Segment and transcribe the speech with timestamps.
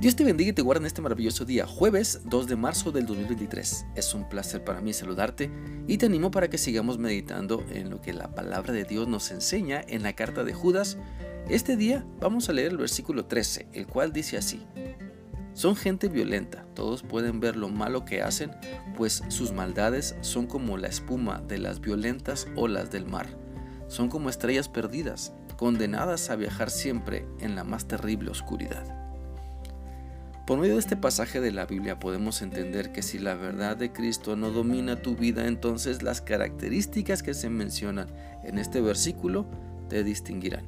[0.00, 3.04] Dios te bendiga y te guarde en este maravilloso día, jueves 2 de marzo del
[3.04, 3.86] 2023.
[3.96, 5.50] Es un placer para mí saludarte
[5.88, 9.32] y te animo para que sigamos meditando en lo que la palabra de Dios nos
[9.32, 10.98] enseña en la carta de Judas.
[11.48, 14.64] Este día vamos a leer el versículo 13, el cual dice así.
[15.52, 18.52] Son gente violenta, todos pueden ver lo malo que hacen,
[18.96, 23.26] pues sus maldades son como la espuma de las violentas olas del mar.
[23.88, 29.07] Son como estrellas perdidas, condenadas a viajar siempre en la más terrible oscuridad.
[30.48, 33.92] Por medio de este pasaje de la Biblia podemos entender que si la verdad de
[33.92, 38.08] Cristo no domina tu vida, entonces las características que se mencionan
[38.44, 39.44] en este versículo
[39.90, 40.64] te distinguirán.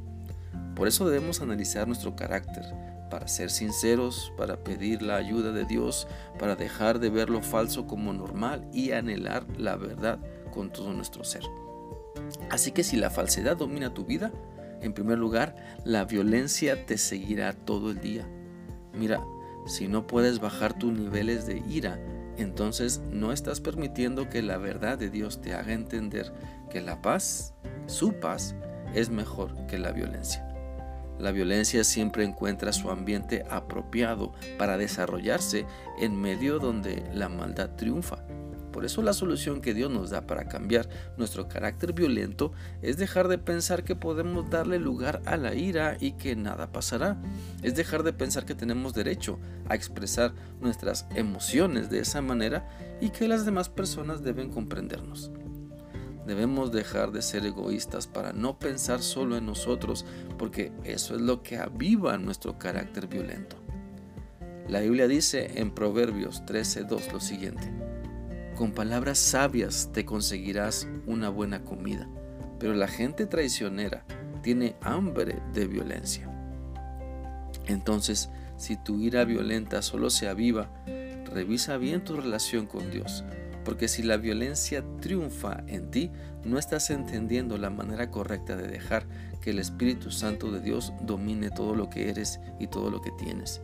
[0.76, 2.66] Por eso debemos analizar nuestro carácter,
[3.08, 6.06] para ser sinceros, para pedir la ayuda de Dios,
[6.38, 10.18] para dejar de ver lo falso como normal y anhelar la verdad
[10.52, 11.44] con todo nuestro ser.
[12.50, 14.30] Así que si la falsedad domina tu vida,
[14.82, 15.56] en primer lugar,
[15.86, 18.28] la violencia te seguirá todo el día.
[18.92, 19.24] Mira,
[19.66, 21.98] si no puedes bajar tus niveles de ira,
[22.36, 26.32] entonces no estás permitiendo que la verdad de Dios te haga entender
[26.70, 27.54] que la paz,
[27.86, 28.54] su paz,
[28.94, 30.46] es mejor que la violencia.
[31.18, 35.66] La violencia siempre encuentra su ambiente apropiado para desarrollarse
[35.98, 38.24] en medio donde la maldad triunfa.
[38.80, 43.28] Por eso la solución que Dios nos da para cambiar nuestro carácter violento es dejar
[43.28, 47.20] de pensar que podemos darle lugar a la ira y que nada pasará.
[47.62, 52.66] Es dejar de pensar que tenemos derecho a expresar nuestras emociones de esa manera
[53.02, 55.30] y que las demás personas deben comprendernos.
[56.26, 60.06] Debemos dejar de ser egoístas para no pensar solo en nosotros,
[60.38, 63.56] porque eso es lo que aviva nuestro carácter violento.
[64.68, 67.89] La Biblia dice en Proverbios 13:2 lo siguiente:
[68.60, 72.06] con palabras sabias te conseguirás una buena comida,
[72.58, 74.04] pero la gente traicionera
[74.42, 76.28] tiene hambre de violencia.
[77.64, 78.28] Entonces,
[78.58, 80.70] si tu ira violenta solo se aviva,
[81.32, 83.24] revisa bien tu relación con Dios,
[83.64, 86.10] porque si la violencia triunfa en ti,
[86.44, 89.06] no estás entendiendo la manera correcta de dejar
[89.40, 93.12] que el Espíritu Santo de Dios domine todo lo que eres y todo lo que
[93.12, 93.62] tienes.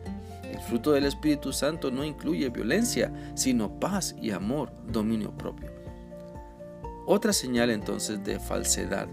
[0.51, 5.71] El fruto del Espíritu Santo no incluye violencia, sino paz y amor, dominio propio.
[7.05, 9.07] Otra señal entonces de falsedad,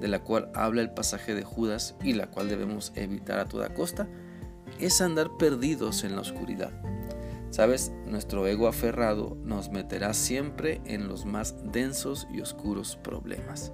[0.00, 3.74] de la cual habla el pasaje de Judas y la cual debemos evitar a toda
[3.74, 4.08] costa,
[4.78, 6.72] es andar perdidos en la oscuridad.
[7.50, 13.72] Sabes, nuestro ego aferrado nos meterá siempre en los más densos y oscuros problemas.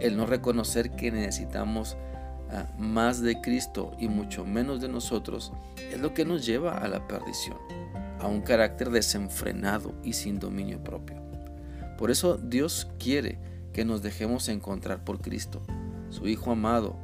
[0.00, 1.96] El no reconocer que necesitamos
[2.78, 5.52] más de Cristo y mucho menos de nosotros
[5.90, 7.56] es lo que nos lleva a la perdición,
[8.18, 11.16] a un carácter desenfrenado y sin dominio propio.
[11.98, 13.38] Por eso Dios quiere
[13.72, 15.62] que nos dejemos encontrar por Cristo,
[16.10, 16.96] su Hijo amado.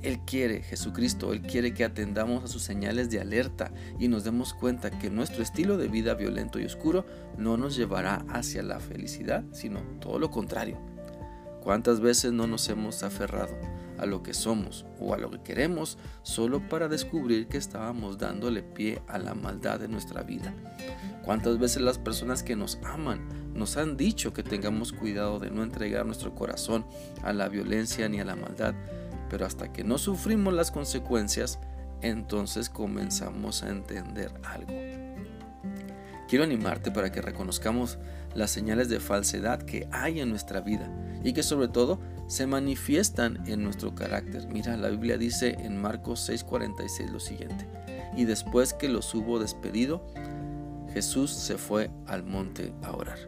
[0.00, 4.54] Él quiere, Jesucristo, Él quiere que atendamos a sus señales de alerta y nos demos
[4.54, 7.04] cuenta que nuestro estilo de vida violento y oscuro
[7.36, 10.78] no nos llevará hacia la felicidad, sino todo lo contrario.
[11.62, 13.56] ¿Cuántas veces no nos hemos aferrado
[13.98, 18.62] a lo que somos o a lo que queremos solo para descubrir que estábamos dándole
[18.62, 20.54] pie a la maldad de nuestra vida.
[21.24, 25.62] ¿Cuántas veces las personas que nos aman nos han dicho que tengamos cuidado de no
[25.62, 26.86] entregar nuestro corazón
[27.22, 28.74] a la violencia ni a la maldad?
[29.28, 31.58] Pero hasta que no sufrimos las consecuencias,
[32.00, 34.72] entonces comenzamos a entender algo.
[36.28, 37.98] Quiero animarte para que reconozcamos
[38.34, 40.90] las señales de falsedad que hay en nuestra vida
[41.24, 44.46] y que sobre todo se manifiestan en nuestro carácter.
[44.46, 47.66] Mira, la Biblia dice en Marcos 6:46 lo siguiente,
[48.16, 50.06] y después que los hubo despedido,
[50.92, 53.18] Jesús se fue al monte a orar.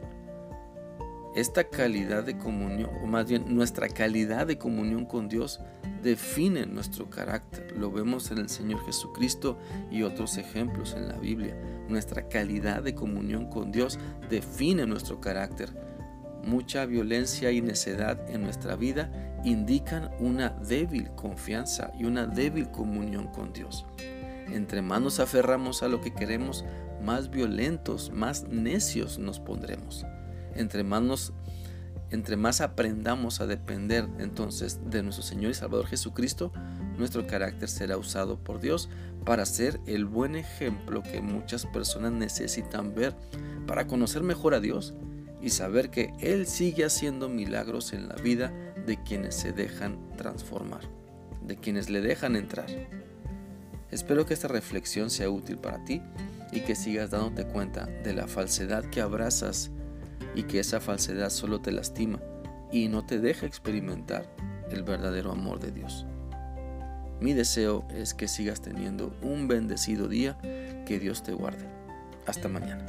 [1.34, 5.60] Esta calidad de comunión, o más bien nuestra calidad de comunión con Dios,
[6.02, 7.72] define nuestro carácter.
[7.76, 9.56] Lo vemos en el Señor Jesucristo
[9.90, 11.56] y otros ejemplos en la Biblia.
[11.88, 15.89] Nuestra calidad de comunión con Dios define nuestro carácter
[16.44, 19.10] mucha violencia y necedad en nuestra vida
[19.44, 23.86] indican una débil confianza y una débil comunión con Dios.
[24.52, 26.64] Entre más nos aferramos a lo que queremos,
[27.02, 30.04] más violentos, más necios nos pondremos.
[30.54, 31.32] Entre más,
[32.10, 36.52] entre más aprendamos a depender entonces de nuestro Señor y Salvador Jesucristo,
[36.98, 38.88] nuestro carácter será usado por Dios
[39.24, 43.14] para ser el buen ejemplo que muchas personas necesitan ver
[43.66, 44.94] para conocer mejor a Dios
[45.42, 48.52] y saber que Él sigue haciendo milagros en la vida
[48.86, 50.82] de quienes se dejan transformar,
[51.42, 52.66] de quienes le dejan entrar.
[53.90, 56.02] Espero que esta reflexión sea útil para ti
[56.52, 59.70] y que sigas dándote cuenta de la falsedad que abrazas
[60.34, 62.20] y que esa falsedad solo te lastima
[62.70, 64.32] y no te deja experimentar
[64.70, 66.06] el verdadero amor de Dios.
[67.20, 70.38] Mi deseo es que sigas teniendo un bendecido día.
[70.86, 71.66] Que Dios te guarde.
[72.26, 72.86] Hasta mañana.